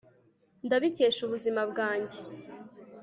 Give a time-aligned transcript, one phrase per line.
[0.65, 2.19] ndabikesha ubuzima bwanjye